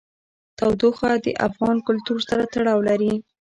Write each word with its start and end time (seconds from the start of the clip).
تودوخه 0.57 1.11
د 1.25 1.27
افغان 1.47 1.77
کلتور 1.87 2.19
سره 2.29 2.43
تړاو 2.53 2.79
لري. 2.89 3.13